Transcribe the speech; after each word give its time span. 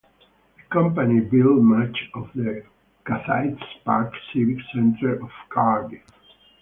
The 0.57 0.63
company 0.71 1.19
built 1.21 1.61
much 1.61 2.09
of 2.15 2.31
the 2.33 2.63
Cathays 3.05 3.59
Park 3.85 4.11
civic 4.33 4.57
centre 4.73 5.21
of 5.21 5.29
Cardiff. 5.49 6.01